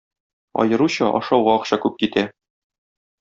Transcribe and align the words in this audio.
Аеруча 0.63 1.09
ашауга 1.19 1.53
акча 1.61 1.79
күп 1.87 1.99
китә. 2.05 2.25